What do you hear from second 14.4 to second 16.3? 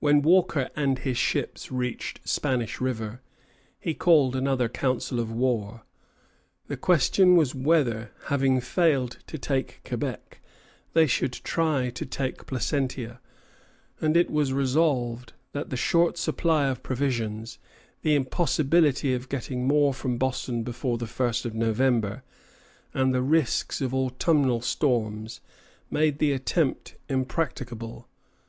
resolved that the short